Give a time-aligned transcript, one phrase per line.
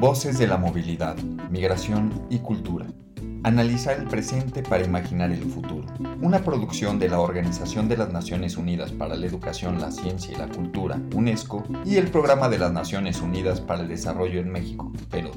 [0.00, 1.14] Voces de la movilidad,
[1.50, 2.86] migración y cultura.
[3.42, 5.84] Analizar el presente para imaginar el futuro.
[6.22, 10.38] Una producción de la Organización de las Naciones Unidas para la Educación, la Ciencia y
[10.38, 14.90] la Cultura, UNESCO, y el Programa de las Naciones Unidas para el Desarrollo en México,
[15.10, 15.32] PERO.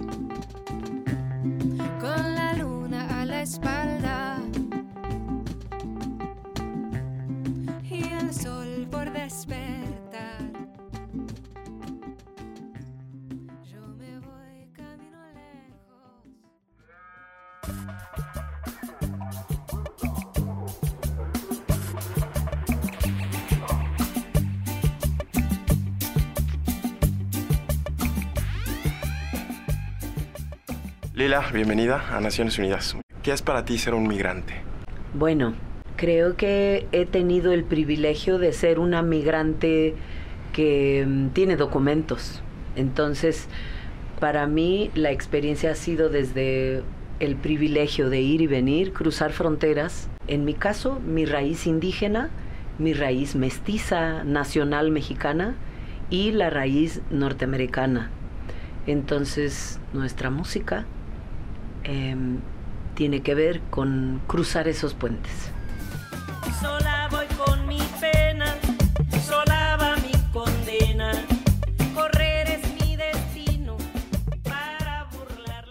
[31.15, 32.97] Lila, bienvenida a Naciones Unidas.
[33.21, 34.55] ¿Qué es para ti ser un migrante?
[35.13, 35.53] Bueno,
[35.95, 39.93] creo que he tenido el privilegio de ser una migrante
[40.51, 42.41] que mm, tiene documentos.
[42.75, 43.47] Entonces,
[44.19, 46.81] para mí la experiencia ha sido desde
[47.23, 50.09] el privilegio de ir y venir, cruzar fronteras.
[50.27, 52.29] En mi caso, mi raíz indígena,
[52.79, 55.55] mi raíz mestiza nacional mexicana
[56.09, 58.09] y la raíz norteamericana.
[58.87, 60.85] Entonces, nuestra música
[61.85, 62.39] em,
[62.93, 65.49] tiene que ver con cruzar esos puentes.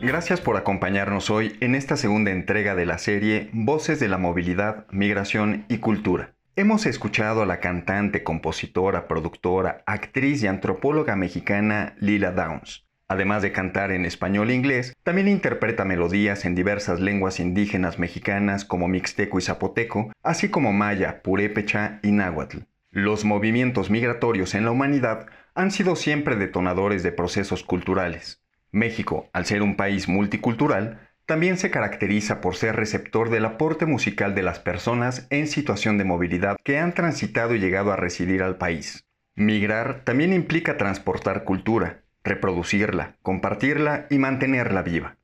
[0.05, 4.85] Gracias por acompañarnos hoy en esta segunda entrega de la serie Voces de la Movilidad,
[4.91, 6.33] Migración y Cultura.
[6.57, 12.85] Hemos escuchado a la cantante, compositora, productora, actriz y antropóloga mexicana Lila Downs.
[13.07, 18.65] Además de cantar en español e inglés, también interpreta melodías en diversas lenguas indígenas mexicanas
[18.65, 22.59] como mixteco y zapoteco, así como maya, purépecha y náhuatl.
[22.91, 28.42] Los movimientos migratorios en la humanidad han sido siempre detonadores de procesos culturales.
[28.73, 34.35] México, al ser un país multicultural, también se caracteriza por ser receptor del aporte musical
[34.35, 38.57] de las personas en situación de movilidad que han transitado y llegado a residir al
[38.57, 39.07] país.
[39.35, 45.17] Migrar también implica transportar cultura, reproducirla, compartirla y mantenerla viva.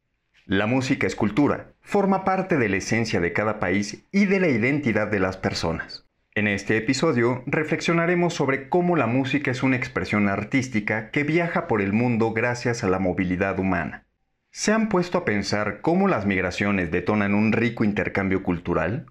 [0.47, 4.49] La música es cultura, forma parte de la esencia de cada país y de la
[4.49, 6.08] identidad de las personas.
[6.39, 11.83] En este episodio reflexionaremos sobre cómo la música es una expresión artística que viaja por
[11.83, 14.07] el mundo gracias a la movilidad humana.
[14.53, 19.07] ¿Se han puesto a pensar cómo las migraciones detonan un rico intercambio cultural?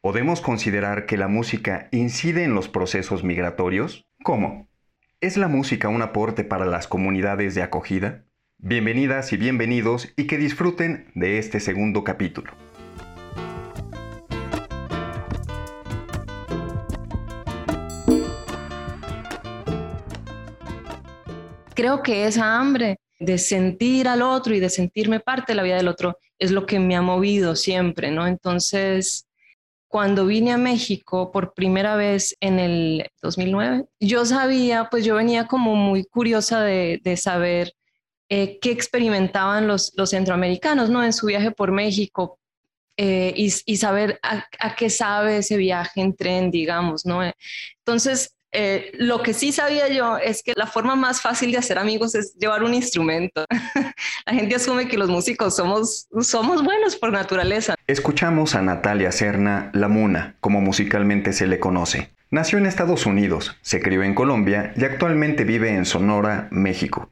[0.00, 4.08] ¿Podemos considerar que la música incide en los procesos migratorios?
[4.24, 4.66] ¿Cómo?
[5.20, 8.24] ¿Es la música un aporte para las comunidades de acogida?
[8.58, 12.63] Bienvenidas y bienvenidos y que disfruten de este segundo capítulo.
[21.74, 25.76] Creo que esa hambre de sentir al otro y de sentirme parte de la vida
[25.76, 28.26] del otro es lo que me ha movido siempre, ¿no?
[28.26, 29.26] Entonces,
[29.88, 35.46] cuando vine a México por primera vez en el 2009, yo sabía, pues yo venía
[35.46, 37.72] como muy curiosa de, de saber
[38.28, 41.04] eh, qué experimentaban los, los centroamericanos, ¿no?
[41.04, 42.38] En su viaje por México,
[42.96, 47.22] eh, y, y, saber a, a, qué sabe ese viaje en tren, digamos, ¿no?
[47.78, 51.76] Entonces, eh, lo que sí sabía yo es que la forma más fácil de hacer
[51.76, 53.44] amigos es llevar un instrumento.
[54.26, 57.74] la gente asume que los músicos somos, somos buenos por naturaleza.
[57.88, 62.10] Escuchamos a Natalia Serna La Muna, como musicalmente se le conoce.
[62.30, 67.10] Nació en Estados Unidos, se crió en Colombia y actualmente vive en Sonora, México.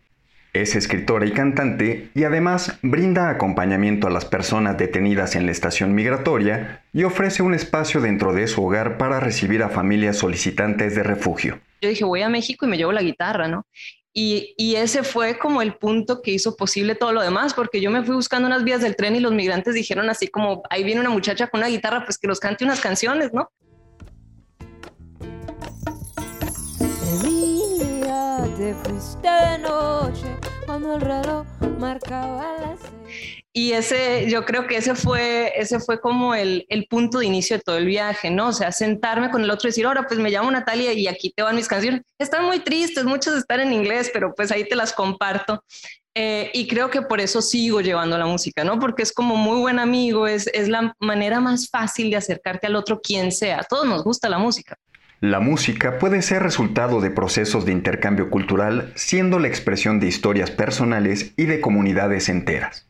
[0.53, 5.95] Es escritora y cantante y además brinda acompañamiento a las personas detenidas en la estación
[5.95, 11.03] migratoria y ofrece un espacio dentro de su hogar para recibir a familias solicitantes de
[11.03, 11.59] refugio.
[11.81, 13.67] Yo dije, voy a México y me llevo la guitarra, ¿no?
[14.13, 17.91] Y, y, ese fue como el punto que hizo posible todo lo demás, porque yo
[17.91, 21.01] me fui buscando unas vías del tren y los migrantes dijeron así como, ahí viene
[21.01, 23.51] una muchacha con una guitarra, pues que nos cante unas canciones, ¿no?
[28.57, 30.27] Te fuiste de noche
[30.67, 31.47] cuando el reloj
[31.79, 32.81] marcaba las.
[33.55, 37.57] Y ese, yo creo que ese fue, ese fue como el, el, punto de inicio
[37.57, 38.49] de todo el viaje, ¿no?
[38.49, 41.33] O sea, sentarme con el otro y decir, ahora pues me llamo Natalia y aquí
[41.37, 42.03] te van mis canciones.
[42.19, 45.63] Están muy tristes, muchas están en inglés, pero pues ahí te las comparto.
[46.15, 48.79] Eh, y creo que por eso sigo llevando la música, ¿no?
[48.79, 52.77] Porque es como muy buen amigo, es, es la manera más fácil de acercarte al
[52.77, 53.65] otro, quien sea.
[53.69, 54.77] Todos nos gusta la música.
[55.23, 60.51] La música puede ser resultado de procesos de intercambio cultural, siendo la expresión de historias
[60.51, 62.89] personales y de comunidades enteras.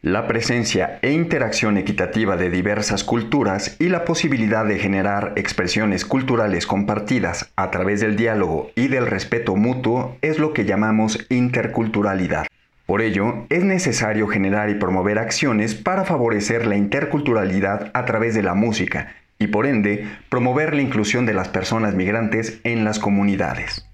[0.00, 6.64] La presencia e interacción equitativa de diversas culturas y la posibilidad de generar expresiones culturales
[6.64, 12.46] compartidas a través del diálogo y del respeto mutuo es lo que llamamos interculturalidad.
[12.86, 18.44] Por ello, es necesario generar y promover acciones para favorecer la interculturalidad a través de
[18.44, 23.84] la música y por ende promover la inclusión de las personas migrantes en las comunidades.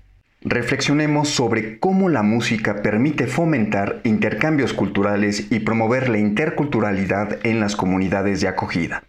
[0.47, 7.77] Reflexionemos sobre cómo la música permite fomentar intercambios culturales y promover la interculturalidad en las
[7.77, 9.05] comunidades de acogida.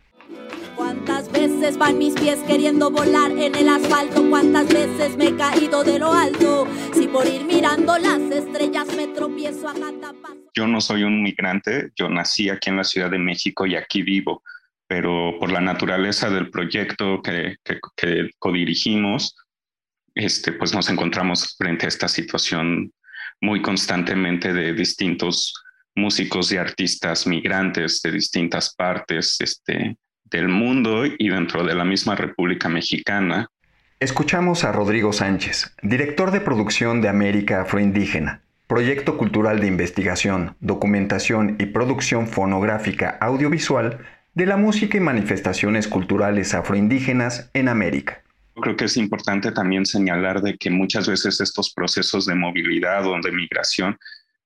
[0.77, 4.29] ¿Cuántas veces van mis pies queriendo volar en el asfalto?
[4.29, 6.67] ¿Cuántas veces me he caído de lo alto?
[6.93, 10.35] Si por ir mirando las estrellas me tropiezo a cada paso.
[10.53, 14.03] Yo no soy un migrante, yo nací aquí en la Ciudad de México y aquí
[14.03, 14.41] vivo,
[14.95, 17.57] pero por la naturaleza del proyecto que,
[18.39, 19.35] codirigimos,
[20.15, 22.93] este, pues nos encontramos frente a esta situación
[23.41, 25.53] muy constantemente de distintos
[25.95, 32.15] músicos y artistas migrantes de distintas partes este, del mundo y dentro de la misma
[32.15, 33.49] República Mexicana.
[33.99, 41.57] Escuchamos a Rodrigo Sánchez, director de producción de América Afroindígena, proyecto cultural de investigación, documentación
[41.59, 43.99] y producción fonográfica audiovisual
[44.35, 48.21] de la música y manifestaciones culturales afroindígenas en América.
[48.61, 53.19] Creo que es importante también señalar de que muchas veces estos procesos de movilidad o
[53.21, 53.97] de migración,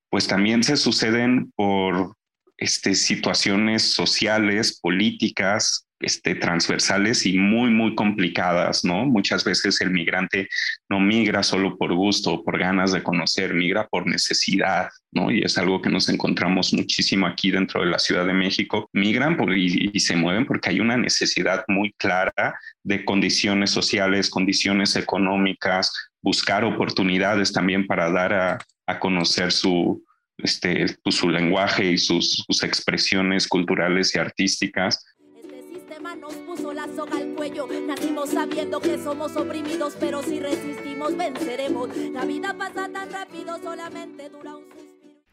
[0.09, 2.15] pues también se suceden por
[2.57, 9.05] este, situaciones sociales, políticas, este, transversales y muy, muy complicadas, ¿no?
[9.05, 10.47] Muchas veces el migrante
[10.89, 15.31] no migra solo por gusto o por ganas de conocer, migra por necesidad, ¿no?
[15.31, 18.89] Y es algo que nos encontramos muchísimo aquí dentro de la Ciudad de México.
[18.93, 25.91] Migran y, se mueven porque hay una necesidad muy clara de condiciones sociales, condiciones económicas,
[26.21, 30.03] buscar oportunidades también para dar a, conocer su,
[30.39, 35.05] este, su lenguaje y sus, expresiones culturales y artísticas.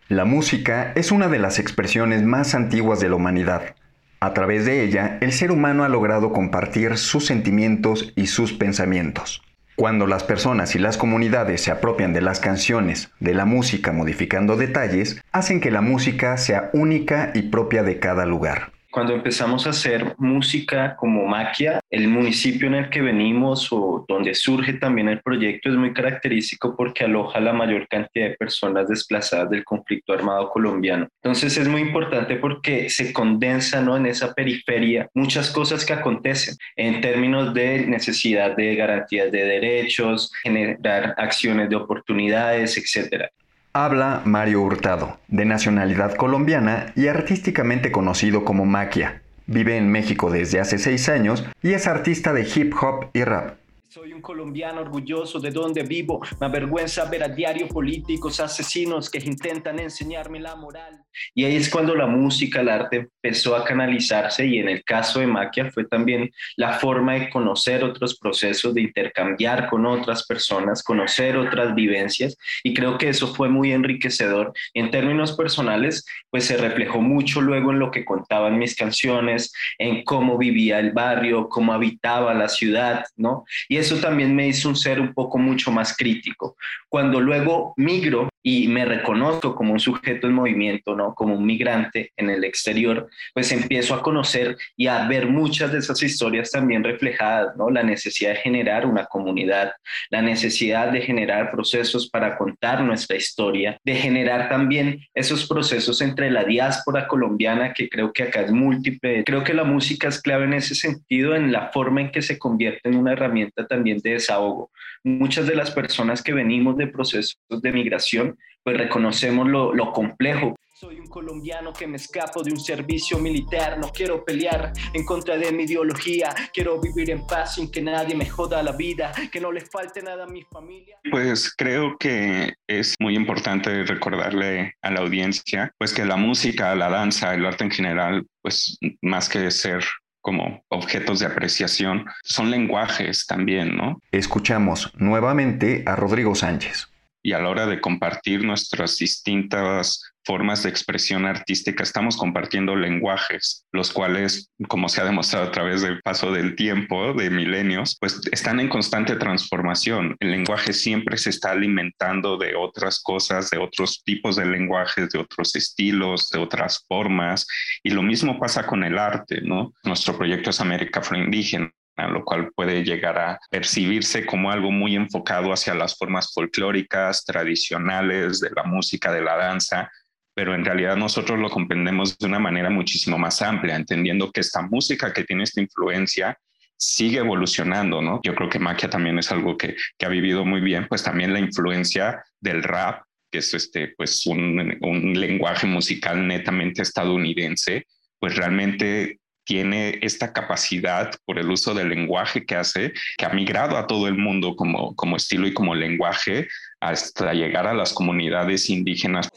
[0.08, 3.74] La música es una de las expresiones más antiguas de la humanidad.
[4.20, 9.42] A través de ella, el ser humano ha logrado compartir sus sentimientos y sus pensamientos.
[9.74, 14.56] Cuando las personas y las comunidades se apropian de las canciones, de la música modificando
[14.56, 18.75] detalles, hacen que la música sea única y propia de cada lugar.
[18.96, 24.34] Cuando empezamos a hacer música como Maquia, el municipio en el que venimos o donde
[24.34, 29.50] surge también el proyecto es muy característico porque aloja la mayor cantidad de personas desplazadas
[29.50, 31.08] del conflicto armado colombiano.
[31.22, 33.98] Entonces es muy importante porque se condensa ¿no?
[33.98, 40.32] en esa periferia muchas cosas que acontecen en términos de necesidad de garantías de derechos,
[40.42, 43.30] generar acciones de oportunidades, etcétera.
[43.78, 49.20] Habla Mario Hurtado, de nacionalidad colombiana y artísticamente conocido como Maquia.
[49.46, 53.56] Vive en México desde hace seis años y es artista de hip hop y rap.
[53.96, 56.20] Soy un colombiano orgulloso de donde vivo.
[56.38, 61.02] Me avergüenza ver a diario políticos asesinos que intentan enseñarme la moral.
[61.34, 65.20] Y ahí es cuando la música, el arte empezó a canalizarse y en el caso
[65.20, 70.82] de Maquia fue también la forma de conocer otros procesos, de intercambiar con otras personas,
[70.82, 74.52] conocer otras vivencias y creo que eso fue muy enriquecedor.
[74.74, 80.04] En términos personales, pues se reflejó mucho luego en lo que contaban mis canciones, en
[80.04, 83.46] cómo vivía el barrio, cómo habitaba la ciudad, ¿no?
[83.70, 86.56] Y eso también me hizo un ser un poco mucho más crítico.
[86.88, 91.14] Cuando luego migro y me reconozco como un sujeto en movimiento, ¿no?
[91.14, 95.78] Como un migrante en el exterior, pues empiezo a conocer y a ver muchas de
[95.78, 97.70] esas historias también reflejadas, ¿no?
[97.70, 99.72] La necesidad de generar una comunidad,
[100.10, 106.30] la necesidad de generar procesos para contar nuestra historia, de generar también esos procesos entre
[106.30, 109.24] la diáspora colombiana, que creo que acá es múltiple.
[109.24, 112.38] Creo que la música es clave en ese sentido, en la forma en que se
[112.38, 114.70] convierte en una herramienta también de desahogo.
[115.04, 120.56] Muchas de las personas que venimos de procesos de migración, pues reconocemos lo, lo complejo.
[120.78, 125.38] Soy un colombiano que me escapo de un servicio militar, no quiero pelear en contra
[125.38, 129.40] de mi ideología, quiero vivir en paz sin que nadie me joda la vida, que
[129.40, 130.98] no le falte nada a mi familia.
[131.10, 136.90] Pues creo que es muy importante recordarle a la audiencia, pues que la música, la
[136.90, 139.82] danza, el arte en general, pues más que ser
[140.26, 144.02] como objetos de apreciación, son lenguajes también, ¿no?
[144.10, 146.88] Escuchamos nuevamente a Rodrigo Sánchez
[147.22, 153.64] y a la hora de compartir nuestras distintas formas de expresión artística, estamos compartiendo lenguajes,
[153.72, 158.20] los cuales, como se ha demostrado a través del paso del tiempo, de milenios, pues
[158.32, 160.16] están en constante transformación.
[160.18, 165.20] El lenguaje siempre se está alimentando de otras cosas, de otros tipos de lenguajes, de
[165.20, 167.46] otros estilos, de otras formas,
[167.84, 169.72] y lo mismo pasa con el arte, ¿no?
[169.84, 175.52] Nuestro proyecto es América Afroindígena lo cual puede llegar a percibirse como algo muy enfocado
[175.52, 179.90] hacia las formas folclóricas, tradicionales de la música, de la danza,
[180.36, 184.60] pero en realidad nosotros lo comprendemos de una manera muchísimo más amplia, entendiendo que esta
[184.60, 186.38] música que tiene esta influencia
[186.76, 188.20] sigue evolucionando, ¿no?
[188.22, 191.32] Yo creo que Maquia también es algo que, que ha vivido muy bien, pues también
[191.32, 197.86] la influencia del rap, que es este, pues un, un lenguaje musical netamente estadounidense,
[198.18, 203.78] pues realmente tiene esta capacidad por el uso del lenguaje que hace, que ha migrado
[203.78, 206.48] a todo el mundo como, como estilo y como lenguaje,
[206.80, 209.28] hasta llegar a las comunidades indígenas.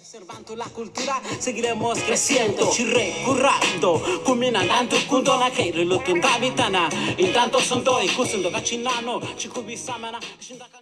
[0.58, 4.04] La cultura, seguiremos creciendo, recurrando,
[5.56, 10.20] keiro lutunda vitana, y kusundo gachinano, chikubisamana,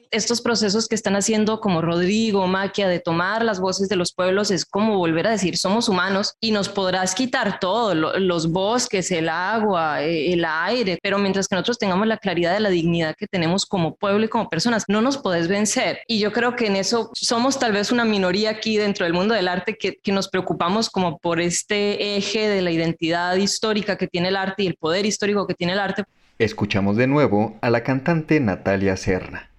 [0.10, 4.52] Estos procesos que están haciendo como Rodrigo, Maquia, de tomar las voces de los pueblos,
[4.52, 9.12] es como volver a decir, somos humanos y nos podrás quitar todo, lo- los bosques,
[9.12, 13.16] el agua, eh, el aire, pero mientras que nosotros tengamos la claridad de la dignidad
[13.18, 16.00] que tenemos como pueblo y como personas, no nos podés vencer.
[16.08, 19.34] Y yo creo que en eso somos tal vez una minoría aquí dentro del mundo
[19.34, 24.08] del arte que, que nos preocupamos como por este eje de la identidad histórica que
[24.08, 26.04] tiene el arte y el poder histórico que tiene el arte.
[26.40, 29.50] Escuchamos de nuevo a la cantante Natalia Serna.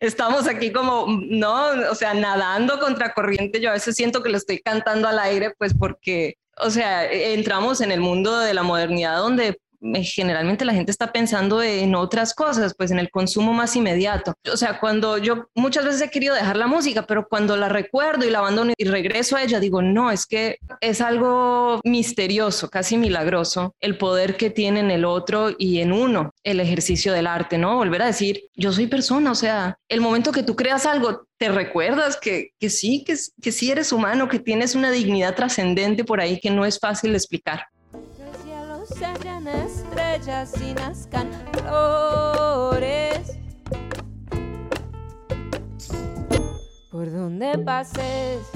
[0.00, 3.60] Estamos aquí como, no, o sea, nadando contra corriente.
[3.60, 7.80] Yo a veces siento que lo estoy cantando al aire, pues porque, o sea, entramos
[7.80, 9.58] en el mundo de la modernidad donde
[10.02, 14.34] generalmente la gente está pensando en otras cosas, pues en el consumo más inmediato.
[14.52, 18.26] O sea, cuando yo muchas veces he querido dejar la música, pero cuando la recuerdo
[18.26, 22.96] y la abandono y regreso a ella, digo, no, es que es algo misterioso, casi
[22.96, 27.58] milagroso, el poder que tiene en el otro y en uno el ejercicio del arte,
[27.58, 27.76] ¿no?
[27.76, 31.48] Volver a decir, yo soy persona, o sea, el momento que tú creas algo, te
[31.48, 36.20] recuerdas que, que sí, que, que sí eres humano, que tienes una dignidad trascendente por
[36.20, 37.66] ahí que no es fácil explicar.
[38.86, 43.36] Se llene estrellas y nazcan flores.
[46.90, 48.50] Por donde pases,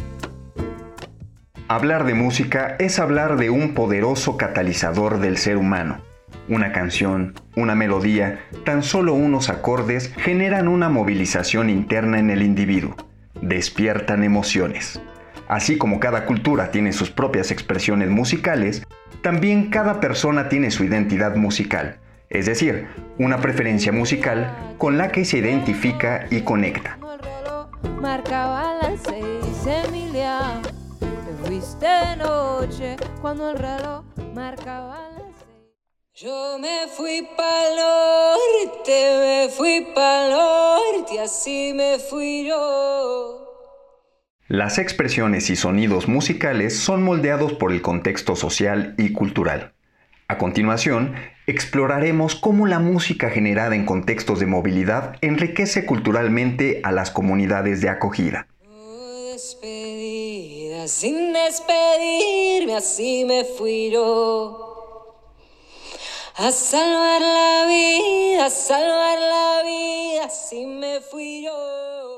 [1.66, 5.98] Hablar de música es hablar de un poderoso catalizador del ser humano.
[6.48, 12.96] Una canción, una melodía, tan solo unos acordes generan una movilización interna en el individuo.
[13.40, 15.00] Despiertan emociones.
[15.50, 18.86] Así como cada cultura tiene sus propias expresiones musicales,
[19.20, 22.86] también cada persona tiene su identidad musical, es decir,
[23.18, 26.98] una preferencia musical con la que se identifica y conecta.
[36.14, 37.76] Yo me fui pa'l
[38.86, 43.39] me fui pa'l así me fui yo.
[44.50, 49.74] Las expresiones y sonidos musicales son moldeados por el contexto social y cultural.
[50.26, 51.14] A continuación,
[51.46, 57.90] exploraremos cómo la música generada en contextos de movilidad enriquece culturalmente a las comunidades de
[57.90, 58.48] acogida.
[59.30, 65.14] Despedida, sin despedirme, así me fui yo.
[66.34, 72.09] A salvar la vida, a salvar la vida, así me fui yo.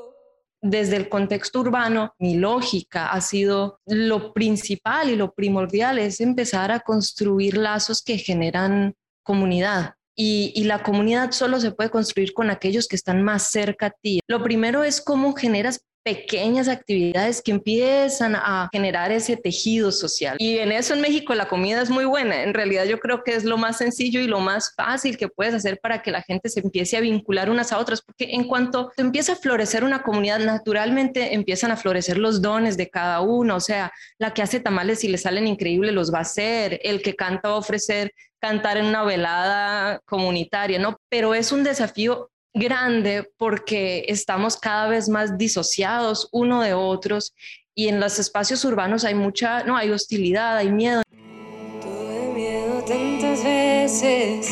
[0.62, 6.70] Desde el contexto urbano, mi lógica ha sido lo principal y lo primordial es empezar
[6.70, 9.94] a construir lazos que generan comunidad.
[10.14, 14.20] Y, la comunidad solo se puede construir con aquellos que están más cerca a ti.
[14.28, 20.36] Lo primero es cómo generas pequeñas actividades que empiezan a generar ese tejido social.
[20.38, 22.42] Y en eso en México la comida es muy buena.
[22.42, 25.54] En realidad yo creo que es lo más sencillo y lo más fácil que puedes
[25.54, 28.90] hacer para que la gente se empiece a vincular unas a otras, porque en cuanto
[28.96, 33.56] empieza a florecer una comunidad, naturalmente empiezan a florecer los dones de cada uno.
[33.56, 37.02] O sea, la que hace tamales y le salen increíbles los va a hacer, el
[37.02, 40.96] que canta va a ofrecer cantar en una velada comunitaria, ¿no?
[41.08, 47.34] Pero es un desafío grande porque estamos cada vez más disociados uno de otros
[47.74, 51.02] y en los espacios urbanos hay mucha, no, hay hostilidad, hay miedo.
[51.80, 54.50] Tuve miedo tantas veces,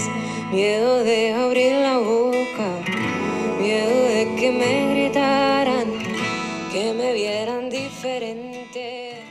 [0.51, 2.83] miedo de abrir la boca,
[3.61, 5.93] miedo de que me gritaran,
[6.73, 9.23] que me vieran diferente.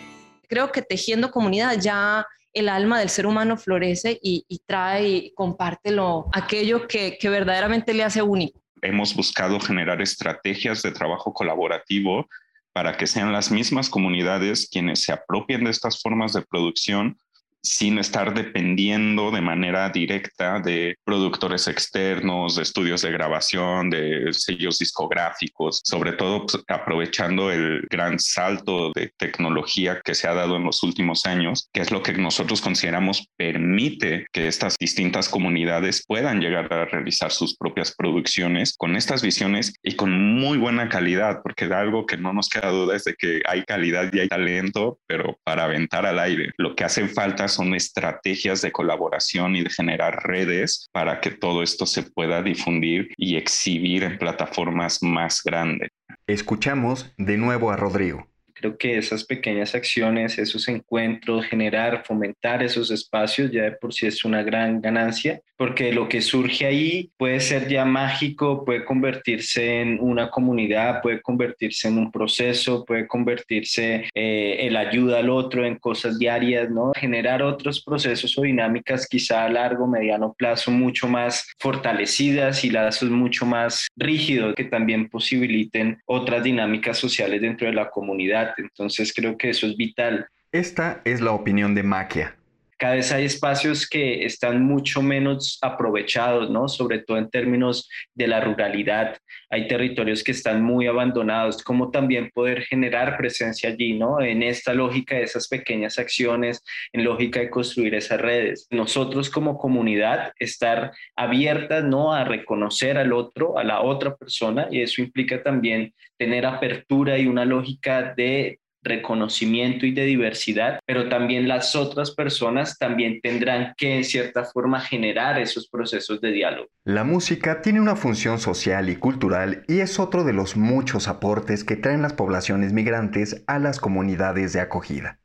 [0.47, 2.27] Creo que tejiendo comunidad ya
[2.59, 7.93] el alma del ser humano florece y, trae y comparte lo, aquello que, que verdaderamente
[7.93, 8.61] le hace único.
[8.81, 12.27] Hemos buscado generar estrategias de trabajo colaborativo
[12.71, 17.17] para que sean las mismas comunidades quienes se apropien de estas formas de producción
[17.61, 24.79] sin estar dependiendo de manera directa de productores externos, de estudios de grabación, de sellos
[24.79, 30.63] discográficos, sobre todo pues, aprovechando el gran salto de tecnología que se ha dado en
[30.63, 36.39] los últimos años, que es lo que nosotros consideramos permite que estas distintas comunidades puedan
[36.39, 41.67] llegar a realizar sus propias producciones con estas visiones y con muy buena calidad, porque
[41.67, 44.99] de algo que no nos queda duda es de que hay calidad y hay talento,
[45.07, 46.51] pero para aventar al aire.
[46.57, 51.63] Lo que hace falta son estrategias de colaboración y de generar redes para que todo
[51.63, 55.89] esto se pueda difundir y exhibir en plataformas más grandes.
[56.27, 58.27] Escuchamos de nuevo a Rodrigo.
[58.53, 64.05] Creo que esas pequeñas acciones, esos encuentros, generar, fomentar esos espacios ya de por sí
[64.05, 69.81] es una gran ganancia, porque lo que surge ahí puede ser ya mágico, puede convertirse
[69.81, 75.29] en una comunidad, puede convertirse en un proceso, puede convertirse eh, en la ayuda al
[75.29, 76.93] otro, en cosas diarias, ¿no?
[76.95, 83.09] Generar otros procesos o dinámicas quizá a largo, mediano plazo mucho más fortalecidas y lazos
[83.09, 89.37] mucho más rígidos que también posibiliten otras dinámicas sociales dentro de la comunidad entonces creo
[89.37, 90.27] que eso es vital.
[90.51, 92.35] Esta es la opinión de Maquia,
[92.79, 96.69] cada vez hay espacios que están mucho menos aprovechados, ¿no?
[96.69, 99.17] Sobre todo en términos de la ruralidad.
[99.49, 104.21] Hay territorios que están muy abandonados, como también poder generar presencia allí, ¿no?
[104.21, 108.65] En esta lógica de esas pequeñas acciones, en lógica de construir esas redes.
[108.71, 112.13] Nosotros como comunidad estar abiertas, ¿no?
[112.13, 117.27] A reconocer al otro, a la otra persona, y eso implica también tener apertura y
[117.27, 123.95] una lógica de reconocimiento y de diversidad, pero también las otras personas también tendrán que
[123.95, 126.69] en cierta forma generar esos procesos de diálogo.
[126.83, 131.63] La música tiene una función social y cultural y es otro de los muchos aportes
[131.63, 135.19] que traen las poblaciones migrantes a las comunidades de acogida.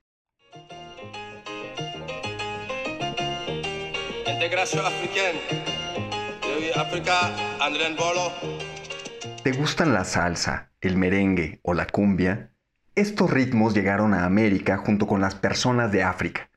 [9.43, 12.54] ¿Te gustan la salsa, el merengue o la cumbia?
[12.97, 16.49] Estos ritmos llegaron a América junto con las personas de África.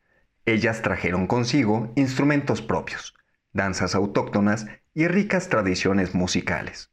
[0.46, 3.16] Ellas trajeron consigo instrumentos propios,
[3.54, 6.92] danzas autóctonas y ricas tradiciones musicales.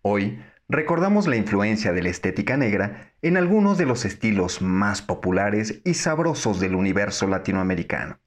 [0.00, 5.82] Hoy recordamos la influencia de la estética negra en algunos de los estilos más populares
[5.84, 8.18] y sabrosos del universo latinoamericano.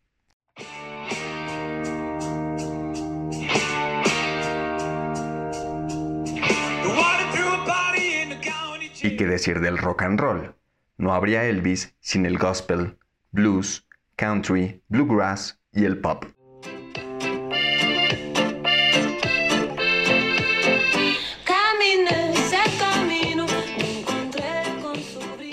[9.17, 10.55] Qué decir del rock and roll?
[10.97, 12.97] No habría Elvis sin el gospel,
[13.31, 16.25] blues, country, bluegrass y el pop.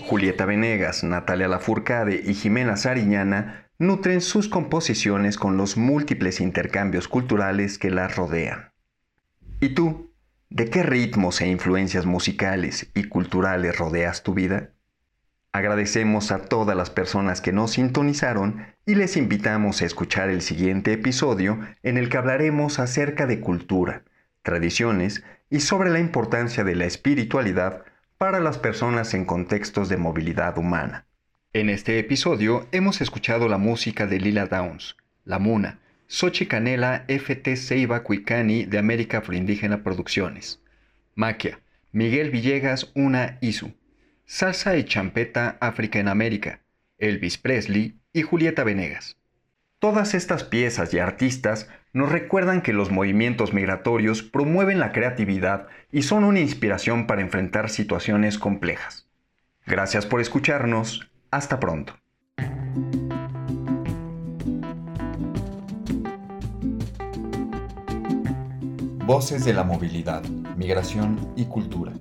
[0.07, 7.79] Julieta Venegas, Natalia Lafourcade y Jimena Sariñana nutren sus composiciones con los múltiples intercambios culturales
[7.79, 8.73] que las rodean.
[9.61, 10.14] ¿Y tú?
[10.55, 14.71] ¿De qué ritmos e influencias musicales y culturales rodeas tu vida?
[15.51, 20.93] Agradecemos a todas las personas que nos sintonizaron y les invitamos a escuchar el siguiente
[20.93, 24.05] episodio en el que hablaremos acerca de cultura,
[24.45, 27.83] tradiciones y sobre la importancia de la espiritualidad
[28.17, 31.05] para las personas en contextos de movilidad humana.
[31.53, 37.57] En este episodio hemos escuchado la música de Lila Downs, La Muna, Sochi Canela FT
[37.57, 40.61] Ceiba Cuicani de América Afroindígena Producciones.
[41.15, 41.61] Maquia,
[41.93, 43.73] Miguel Villegas Una Isu.
[44.27, 46.61] Salsa y Champeta África en América,
[46.99, 49.17] Elvis Presley y Julieta Venegas.
[49.79, 56.03] Todas estas piezas y artistas nos recuerdan que los movimientos migratorios promueven la creatividad y
[56.03, 59.09] son una inspiración para enfrentar situaciones complejas.
[59.67, 61.11] Gracias por escucharnos.
[61.31, 61.97] Hasta pronto.
[69.07, 70.25] Voces de la movilidad,
[70.57, 71.93] migración y cultura.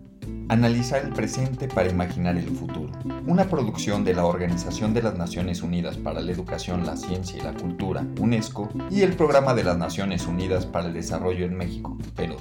[0.48, 2.94] Analizar el presente para imaginar el futuro.
[3.28, 7.42] Una producción de la Organización de las Naciones Unidas para la Educación, la Ciencia y
[7.42, 11.98] la Cultura, UNESCO, y el Programa de las Naciones Unidas para el Desarrollo en México,
[12.16, 12.38] Perú.